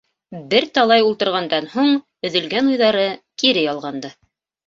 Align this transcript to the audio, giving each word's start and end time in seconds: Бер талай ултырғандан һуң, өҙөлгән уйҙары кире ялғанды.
Бер 0.51 0.65
талай 0.77 1.03
ултырғандан 1.09 1.67
һуң, 1.73 1.91
өҙөлгән 2.29 2.71
уйҙары 2.71 3.05
кире 3.43 3.67
ялғанды. 3.69 4.11